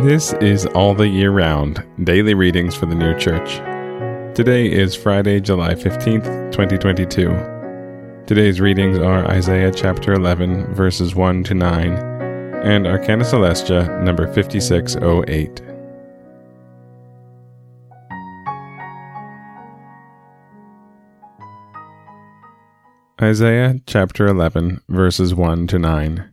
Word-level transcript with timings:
This 0.00 0.32
is 0.40 0.64
All 0.68 0.94
the 0.94 1.06
Year 1.06 1.30
Round 1.30 1.84
Daily 2.02 2.32
Readings 2.32 2.74
for 2.74 2.86
the 2.86 2.94
New 2.94 3.14
Church. 3.18 3.56
Today 4.34 4.72
is 4.72 4.94
Friday, 4.94 5.38
July 5.38 5.74
15th, 5.74 6.50
2022. 6.50 8.24
Today's 8.26 8.58
readings 8.58 8.96
are 8.96 9.26
Isaiah 9.26 9.70
chapter 9.70 10.14
11, 10.14 10.72
verses 10.74 11.14
1 11.14 11.44
to 11.44 11.52
9, 11.54 11.92
and 12.64 12.86
Arcana 12.86 13.22
Coelestia, 13.22 14.02
number 14.02 14.32
5608. 14.32 15.60
Isaiah 23.20 23.74
chapter 23.86 24.26
11, 24.26 24.80
verses 24.88 25.34
1 25.34 25.66
to 25.66 25.78
9. 25.78 26.31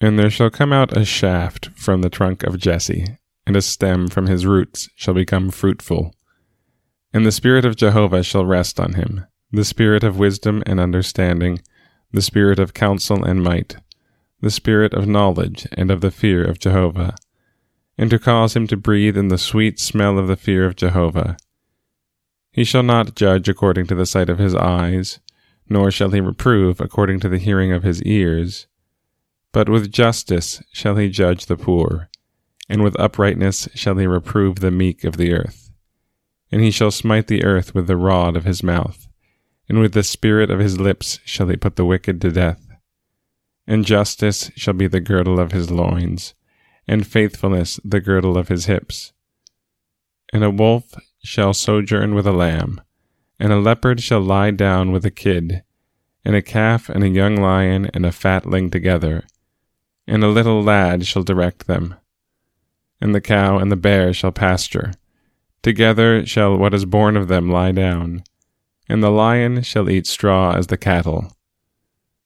And 0.00 0.18
there 0.18 0.30
shall 0.30 0.48
come 0.48 0.72
out 0.72 0.96
a 0.96 1.04
shaft 1.04 1.68
from 1.76 2.00
the 2.00 2.08
trunk 2.08 2.42
of 2.42 2.58
Jesse, 2.58 3.18
and 3.46 3.54
a 3.54 3.60
stem 3.60 4.08
from 4.08 4.28
his 4.28 4.46
roots 4.46 4.88
shall 4.94 5.12
become 5.12 5.50
fruitful. 5.50 6.14
And 7.12 7.26
the 7.26 7.32
Spirit 7.32 7.66
of 7.66 7.76
Jehovah 7.76 8.22
shall 8.22 8.46
rest 8.46 8.80
on 8.80 8.94
him, 8.94 9.26
the 9.52 9.64
Spirit 9.64 10.02
of 10.02 10.18
wisdom 10.18 10.62
and 10.64 10.80
understanding, 10.80 11.60
the 12.12 12.22
Spirit 12.22 12.58
of 12.58 12.72
counsel 12.72 13.22
and 13.22 13.42
might, 13.42 13.76
the 14.40 14.50
Spirit 14.50 14.94
of 14.94 15.06
knowledge 15.06 15.68
and 15.72 15.90
of 15.90 16.00
the 16.00 16.10
fear 16.10 16.42
of 16.42 16.58
Jehovah, 16.58 17.14
and 17.98 18.08
to 18.08 18.18
cause 18.18 18.56
him 18.56 18.66
to 18.68 18.78
breathe 18.78 19.18
in 19.18 19.28
the 19.28 19.36
sweet 19.36 19.78
smell 19.78 20.18
of 20.18 20.28
the 20.28 20.36
fear 20.36 20.64
of 20.64 20.76
Jehovah. 20.76 21.36
He 22.52 22.64
shall 22.64 22.82
not 22.82 23.16
judge 23.16 23.50
according 23.50 23.86
to 23.88 23.94
the 23.94 24.06
sight 24.06 24.30
of 24.30 24.38
his 24.38 24.54
eyes, 24.54 25.20
nor 25.68 25.90
shall 25.90 26.10
he 26.10 26.22
reprove 26.22 26.80
according 26.80 27.20
to 27.20 27.28
the 27.28 27.38
hearing 27.38 27.70
of 27.70 27.82
his 27.82 28.02
ears 28.04 28.66
but 29.52 29.68
with 29.68 29.90
justice 29.90 30.62
shall 30.72 30.96
he 30.96 31.08
judge 31.08 31.46
the 31.46 31.56
poor, 31.56 32.08
and 32.68 32.82
with 32.82 32.98
uprightness 33.00 33.68
shall 33.74 33.96
he 33.96 34.06
reprove 34.06 34.60
the 34.60 34.70
meek 34.70 35.02
of 35.02 35.16
the 35.16 35.32
earth. 35.32 35.72
And 36.52 36.62
he 36.62 36.70
shall 36.70 36.90
smite 36.90 37.26
the 37.26 37.44
earth 37.44 37.74
with 37.74 37.86
the 37.86 37.96
rod 37.96 38.36
of 38.36 38.44
his 38.44 38.62
mouth, 38.62 39.08
and 39.68 39.80
with 39.80 39.92
the 39.92 40.02
spirit 40.02 40.50
of 40.50 40.60
his 40.60 40.78
lips 40.78 41.18
shall 41.24 41.48
he 41.48 41.56
put 41.56 41.76
the 41.76 41.84
wicked 41.84 42.20
to 42.20 42.30
death. 42.30 42.68
And 43.66 43.84
justice 43.84 44.50
shall 44.56 44.74
be 44.74 44.86
the 44.86 45.00
girdle 45.00 45.40
of 45.40 45.52
his 45.52 45.70
loins, 45.70 46.34
and 46.86 47.06
faithfulness 47.06 47.80
the 47.84 48.00
girdle 48.00 48.38
of 48.38 48.48
his 48.48 48.66
hips. 48.66 49.12
And 50.32 50.44
a 50.44 50.50
wolf 50.50 50.94
shall 51.22 51.54
sojourn 51.54 52.14
with 52.14 52.26
a 52.26 52.32
lamb, 52.32 52.80
and 53.38 53.52
a 53.52 53.60
leopard 53.60 54.00
shall 54.00 54.20
lie 54.20 54.52
down 54.52 54.92
with 54.92 55.04
a 55.04 55.10
kid, 55.10 55.64
and 56.24 56.36
a 56.36 56.42
calf 56.42 56.88
and 56.88 57.02
a 57.02 57.08
young 57.08 57.36
lion 57.36 57.90
and 57.92 58.06
a 58.06 58.12
fatling 58.12 58.70
together 58.70 59.24
and 60.10 60.24
a 60.24 60.28
little 60.28 60.60
lad 60.60 61.06
shall 61.06 61.22
direct 61.22 61.68
them. 61.68 61.94
And 63.00 63.14
the 63.14 63.20
cow 63.20 63.58
and 63.58 63.70
the 63.70 63.76
bear 63.76 64.12
shall 64.12 64.32
pasture. 64.32 64.92
Together 65.62 66.26
shall 66.26 66.56
what 66.56 66.74
is 66.74 66.84
born 66.84 67.16
of 67.16 67.28
them 67.28 67.48
lie 67.48 67.70
down, 67.70 68.24
and 68.88 69.04
the 69.04 69.10
lion 69.10 69.62
shall 69.62 69.88
eat 69.88 70.08
straw 70.08 70.52
as 70.56 70.66
the 70.66 70.76
cattle. 70.76 71.36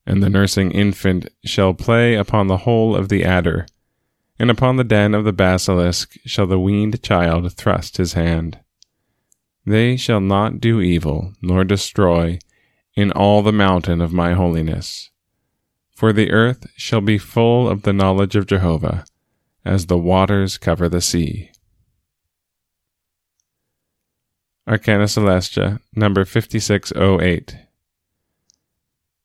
And 0.03 0.23
the 0.23 0.31
nursing 0.31 0.71
infant 0.71 1.29
shall 1.45 1.75
play 1.75 2.15
upon 2.15 2.47
the 2.47 2.65
hole 2.65 2.95
of 2.95 3.09
the 3.09 3.23
adder, 3.23 3.67
and 4.39 4.49
upon 4.49 4.77
the 4.77 4.83
den 4.83 5.13
of 5.13 5.23
the 5.23 5.31
basilisk 5.31 6.17
shall 6.25 6.47
the 6.47 6.59
weaned 6.59 7.03
child 7.03 7.53
thrust 7.53 7.97
his 7.97 8.13
hand. 8.13 8.59
They 9.63 9.95
shall 9.95 10.21
not 10.21 10.59
do 10.59 10.81
evil, 10.81 11.33
nor 11.39 11.63
destroy, 11.63 12.39
in 12.95 13.11
all 13.11 13.43
the 13.43 13.53
mountain 13.53 14.01
of 14.01 14.11
my 14.11 14.33
holiness 14.33 15.11
for 15.95 16.11
the 16.11 16.31
earth 16.31 16.67
shall 16.75 17.01
be 17.01 17.17
full 17.17 17.69
of 17.69 17.83
the 17.83 17.93
knowledge 17.93 18.35
of 18.35 18.47
Jehovah, 18.47 19.05
as 19.63 19.85
the 19.85 19.97
waters 19.97 20.57
cover 20.57 20.89
the 20.89 21.01
sea. 21.01 21.51
Arcana 24.67 25.05
Coelestia, 25.05 25.79
number 25.95 26.25
5608. 26.25 27.55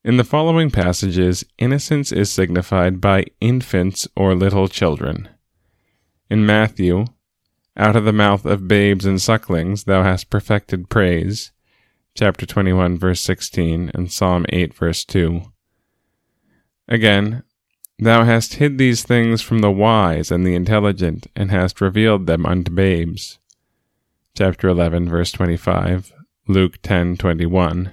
In 0.04 0.16
the 0.16 0.24
following 0.24 0.70
passages, 0.70 1.44
innocence 1.58 2.12
is 2.12 2.30
signified 2.30 3.00
by 3.00 3.26
infants 3.40 4.06
or 4.14 4.34
little 4.34 4.68
children. 4.68 5.28
In 6.30 6.46
Matthew, 6.46 7.06
out 7.76 7.96
of 7.96 8.04
the 8.04 8.12
mouth 8.12 8.44
of 8.44 8.68
babes 8.68 9.04
and 9.04 9.20
sucklings 9.20 9.84
thou 9.84 10.02
hast 10.02 10.30
perfected 10.30 10.88
praise, 10.88 11.52
chapter 12.14 12.46
21, 12.46 12.98
verse 12.98 13.20
16, 13.20 13.90
and 13.94 14.12
Psalm 14.12 14.46
8, 14.50 14.74
verse 14.74 15.04
2. 15.04 15.42
Again, 16.90 17.44
Thou 18.02 18.24
hast 18.24 18.54
hid 18.54 18.78
these 18.78 19.02
things 19.02 19.42
from 19.42 19.58
the 19.58 19.70
wise 19.70 20.30
and 20.30 20.46
the 20.46 20.54
intelligent, 20.54 21.26
and 21.36 21.50
hast 21.50 21.82
revealed 21.82 22.26
them 22.26 22.46
unto 22.46 22.70
babes. 22.70 23.38
Chapter 24.34 24.68
11, 24.68 25.06
verse 25.06 25.30
25, 25.32 26.10
Luke 26.48 26.80
10, 26.82 27.18
21. 27.18 27.92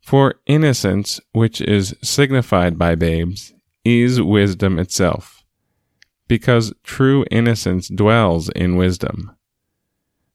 For 0.00 0.36
innocence, 0.46 1.18
which 1.32 1.60
is 1.60 1.96
signified 2.00 2.78
by 2.78 2.94
babes, 2.94 3.52
is 3.84 4.22
wisdom 4.22 4.78
itself, 4.78 5.42
because 6.28 6.72
true 6.84 7.24
innocence 7.28 7.88
dwells 7.88 8.48
in 8.50 8.76
wisdom. 8.76 9.32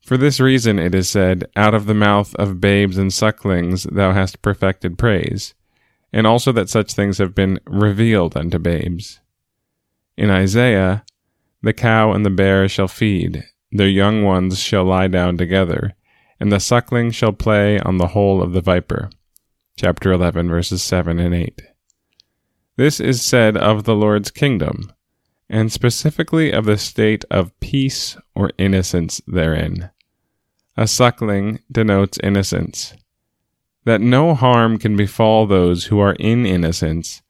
For 0.01 0.17
this 0.17 0.41
reason 0.41 0.77
it 0.77 0.93
is 0.93 1.07
said, 1.07 1.49
Out 1.55 1.73
of 1.73 1.85
the 1.85 1.93
mouth 1.93 2.35
of 2.35 2.59
babes 2.59 2.97
and 2.97 3.13
sucklings 3.13 3.83
thou 3.83 4.11
hast 4.11 4.41
perfected 4.41 4.97
praise 4.97 5.53
and 6.13 6.27
also 6.27 6.51
that 6.51 6.69
such 6.69 6.93
things 6.93 7.17
have 7.17 7.33
been 7.33 7.59
revealed 7.65 8.35
unto 8.35 8.59
babes. 8.59 9.19
In 10.17 10.29
Isaiah, 10.29 11.05
the 11.61 11.73
cow 11.73 12.11
and 12.11 12.25
the 12.25 12.29
bear 12.29 12.67
shall 12.67 12.87
feed, 12.87 13.43
their 13.71 13.87
young 13.87 14.23
ones 14.23 14.59
shall 14.59 14.83
lie 14.83 15.07
down 15.07 15.37
together, 15.37 15.93
and 16.39 16.51
the 16.51 16.59
suckling 16.59 17.11
shall 17.11 17.31
play 17.31 17.79
on 17.79 17.97
the 17.97 18.07
hole 18.07 18.41
of 18.41 18.53
the 18.53 18.61
viper. 18.61 19.09
Chapter 19.77 20.11
11, 20.11 20.49
verses 20.49 20.83
7 20.83 21.19
and 21.19 21.33
8. 21.33 21.61
This 22.75 22.99
is 22.99 23.21
said 23.21 23.55
of 23.55 23.83
the 23.83 23.95
Lord's 23.95 24.31
kingdom, 24.31 24.91
and 25.49 25.71
specifically 25.71 26.51
of 26.51 26.65
the 26.65 26.77
state 26.77 27.23
of 27.31 27.57
peace 27.59 28.17
or 28.35 28.51
innocence 28.57 29.21
therein. 29.27 29.91
A 30.75 30.87
suckling 30.87 31.59
denotes 31.71 32.17
innocence 32.23 32.93
that 33.85 34.01
no 34.01 34.33
harm 34.35 34.77
can 34.77 34.95
befall 34.95 35.45
those 35.47 35.85
who 35.85 35.99
are 35.99 36.13
in 36.13 36.45
innocence, 36.45 37.21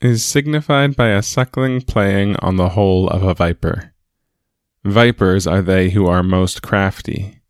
is 0.00 0.24
signified 0.24 0.94
by 0.94 1.08
a 1.08 1.22
suckling 1.22 1.80
playing 1.80 2.36
on 2.36 2.56
the 2.56 2.70
hole 2.70 3.08
of 3.08 3.22
a 3.22 3.34
viper. 3.34 3.94
Vipers 4.84 5.46
are 5.46 5.62
they 5.62 5.90
who 5.90 6.06
are 6.06 6.22
most 6.22 6.62
crafty. 6.62 7.40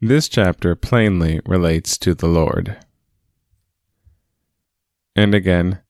This 0.00 0.28
chapter 0.28 0.74
plainly 0.74 1.40
relates 1.46 1.96
to 1.98 2.14
the 2.14 2.26
Lord. 2.26 2.76
And 5.14 5.34
again, 5.34 5.80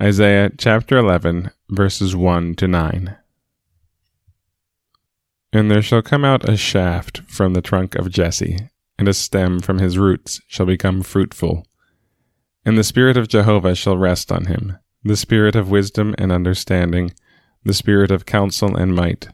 Isaiah 0.00 0.50
chapter 0.56 0.96
11, 0.96 1.50
verses 1.68 2.16
1 2.16 2.54
to 2.56 2.68
9. 2.68 3.16
And 5.52 5.70
there 5.70 5.82
shall 5.82 6.02
come 6.02 6.24
out 6.24 6.48
a 6.48 6.56
shaft 6.56 7.22
from 7.28 7.52
the 7.52 7.60
trunk 7.60 7.94
of 7.96 8.10
Jesse, 8.10 8.69
and 9.00 9.08
a 9.08 9.14
stem 9.14 9.60
from 9.60 9.78
his 9.78 9.96
roots 9.96 10.42
shall 10.46 10.66
become 10.66 11.00
fruitful. 11.00 11.66
And 12.66 12.76
the 12.76 12.84
Spirit 12.84 13.16
of 13.16 13.28
Jehovah 13.28 13.74
shall 13.74 13.96
rest 13.96 14.30
on 14.30 14.44
him, 14.44 14.76
the 15.02 15.16
Spirit 15.16 15.56
of 15.56 15.70
wisdom 15.70 16.14
and 16.18 16.30
understanding, 16.30 17.14
the 17.64 17.72
Spirit 17.72 18.10
of 18.10 18.26
counsel 18.26 18.76
and 18.76 18.94
might, 18.94 19.28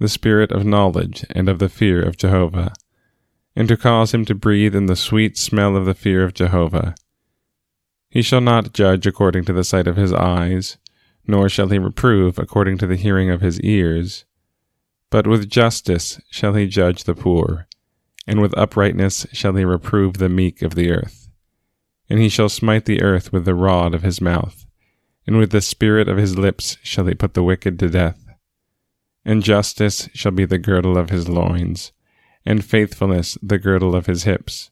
the 0.00 0.08
Spirit 0.08 0.50
of 0.50 0.66
knowledge 0.66 1.24
and 1.30 1.48
of 1.48 1.60
the 1.60 1.68
fear 1.68 2.02
of 2.02 2.16
Jehovah, 2.16 2.74
and 3.54 3.68
to 3.68 3.76
cause 3.76 4.12
him 4.12 4.24
to 4.24 4.34
breathe 4.34 4.74
in 4.74 4.86
the 4.86 4.96
sweet 4.96 5.38
smell 5.38 5.76
of 5.76 5.84
the 5.84 5.94
fear 5.94 6.24
of 6.24 6.34
Jehovah. 6.34 6.96
He 8.10 8.22
shall 8.22 8.40
not 8.40 8.74
judge 8.74 9.06
according 9.06 9.44
to 9.44 9.52
the 9.52 9.62
sight 9.62 9.86
of 9.86 9.94
his 9.94 10.12
eyes, 10.12 10.78
nor 11.28 11.48
shall 11.48 11.68
he 11.68 11.78
reprove 11.78 12.40
according 12.40 12.78
to 12.78 12.88
the 12.88 12.96
hearing 12.96 13.30
of 13.30 13.40
his 13.40 13.60
ears, 13.60 14.24
but 15.10 15.28
with 15.28 15.48
justice 15.48 16.20
shall 16.28 16.54
he 16.54 16.66
judge 16.66 17.04
the 17.04 17.14
poor 17.14 17.68
and 18.26 18.40
with 18.40 18.56
uprightness 18.58 19.26
shall 19.32 19.54
he 19.54 19.64
reprove 19.64 20.14
the 20.14 20.28
meek 20.28 20.62
of 20.62 20.74
the 20.74 20.90
earth. 20.90 21.28
And 22.08 22.18
he 22.18 22.28
shall 22.28 22.48
smite 22.48 22.84
the 22.84 23.02
earth 23.02 23.32
with 23.32 23.44
the 23.44 23.54
rod 23.54 23.94
of 23.94 24.02
his 24.02 24.20
mouth, 24.20 24.66
and 25.26 25.38
with 25.38 25.50
the 25.50 25.60
spirit 25.60 26.08
of 26.08 26.18
his 26.18 26.36
lips 26.36 26.76
shall 26.82 27.06
he 27.06 27.14
put 27.14 27.34
the 27.34 27.42
wicked 27.42 27.78
to 27.78 27.88
death. 27.88 28.24
And 29.24 29.42
justice 29.42 30.08
shall 30.12 30.32
be 30.32 30.44
the 30.44 30.58
girdle 30.58 30.96
of 30.96 31.10
his 31.10 31.28
loins, 31.28 31.92
and 32.44 32.64
faithfulness 32.64 33.38
the 33.42 33.58
girdle 33.58 33.94
of 33.94 34.06
his 34.06 34.24
hips. 34.24 34.70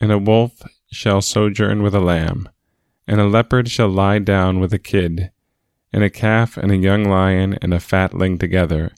And 0.00 0.12
a 0.12 0.18
wolf 0.18 0.62
shall 0.90 1.22
sojourn 1.22 1.82
with 1.82 1.94
a 1.94 2.00
lamb, 2.00 2.48
and 3.06 3.20
a 3.20 3.26
leopard 3.26 3.70
shall 3.70 3.88
lie 3.88 4.18
down 4.18 4.58
with 4.58 4.72
a 4.72 4.78
kid, 4.78 5.30
and 5.92 6.02
a 6.02 6.10
calf 6.10 6.56
and 6.56 6.70
a 6.70 6.76
young 6.76 7.04
lion 7.04 7.58
and 7.62 7.72
a 7.72 7.80
fatling 7.80 8.38
together, 8.38 8.92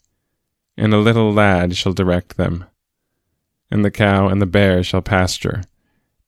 and 0.76 0.94
a 0.94 0.98
little 0.98 1.32
lad 1.32 1.76
shall 1.76 1.92
direct 1.92 2.36
them 2.36 2.64
and 3.70 3.84
the 3.84 3.90
cow 3.90 4.28
and 4.28 4.40
the 4.40 4.46
bear 4.46 4.82
shall 4.82 5.02
pasture. 5.02 5.62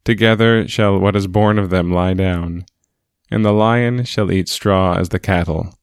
Together 0.05 0.67
shall 0.67 0.99
what 0.99 1.17
is 1.17 1.27
born 1.27 1.59
of 1.59 1.71
them 1.71 1.93
lie 1.93 2.15
down, 2.15 2.65
and 3.31 3.45
the 3.45 3.53
lion 3.53 4.05
shall 4.05 4.33
eat 4.33 4.49
straw 4.49 4.95
as 4.95 5.11
the 5.11 5.19
cattle. 5.19 5.75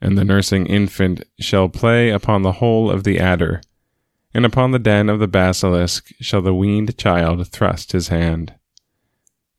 And 0.00 0.16
the 0.16 0.24
nursing 0.24 0.66
infant 0.66 1.24
shall 1.38 1.68
play 1.68 2.10
upon 2.10 2.42
the 2.42 2.52
hole 2.52 2.90
of 2.90 3.04
the 3.04 3.18
adder, 3.18 3.60
and 4.32 4.44
upon 4.44 4.70
the 4.70 4.78
den 4.78 5.08
of 5.08 5.18
the 5.18 5.28
basilisk 5.28 6.12
shall 6.20 6.42
the 6.42 6.54
weaned 6.54 6.96
child 6.96 7.48
thrust 7.48 7.92
his 7.92 8.08
hand. 8.08 8.54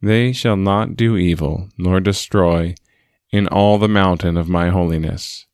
They 0.02 0.32
shall 0.32 0.56
not 0.56 0.96
do 0.96 1.18
evil, 1.18 1.70
nor 1.78 2.00
destroy, 2.00 2.76
in 3.32 3.48
all 3.48 3.78
the 3.78 3.88
mountain 3.88 4.38
of 4.38 4.48
my 4.48 4.70
holiness. 4.70 5.46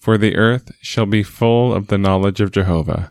For 0.00 0.16
the 0.16 0.36
earth 0.36 0.70
shall 0.80 1.06
be 1.06 1.22
full 1.22 1.74
of 1.74 1.88
the 1.88 1.98
knowledge 1.98 2.40
of 2.40 2.52
Jehovah, 2.52 3.10